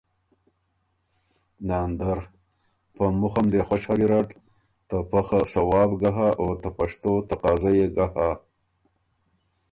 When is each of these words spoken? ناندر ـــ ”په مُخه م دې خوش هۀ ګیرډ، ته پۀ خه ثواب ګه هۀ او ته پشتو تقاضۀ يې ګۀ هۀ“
ناندر 1.67 2.17
ـــ 2.21 2.27
”په 2.95 3.03
مُخه 3.19 3.41
م 3.43 3.47
دې 3.53 3.61
خوش 3.67 3.83
هۀ 3.89 3.95
ګیرډ، 3.99 4.27
ته 4.87 4.97
پۀ 5.09 5.21
خه 5.27 5.39
ثواب 5.53 5.91
ګه 6.01 6.11
هۀ 6.17 6.29
او 6.41 6.45
ته 6.61 6.69
پشتو 6.77 7.13
تقاضۀ 7.29 7.71
يې 7.79 7.87
ګۀ 7.95 8.05
هۀ“ 8.15 8.29